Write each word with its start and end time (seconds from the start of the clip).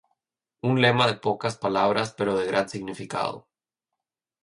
Un 0.69 0.79
lema 0.81 1.05
de 1.09 1.15
pocas 1.27 1.57
palabras 1.57 2.11
pero 2.17 2.35
de 2.35 2.47
gran 2.47 2.67
significado. 2.67 3.47